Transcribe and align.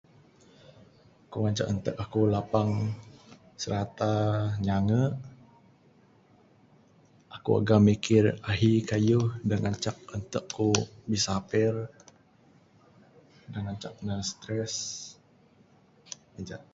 Ku 1.31 1.35
ngancak 1.41 1.69
entek 1.73 1.99
aku 2.03 2.19
lapang 2.33 2.71
srata 3.61 4.13
nyange 4.65 5.01
aku 7.35 7.49
agak 7.59 7.81
mikir 7.89 8.23
ahi 8.51 8.71
kayuh 8.89 9.25
da 9.49 9.55
ngancak 9.63 9.97
entek 10.15 10.45
ku 10.57 10.69
bisaper 11.11 11.73
mina 13.41 13.59
ngancak 13.65 13.93
ne 14.05 14.15
stress 14.29 14.73
en 16.37 16.43
ja. 16.49 16.57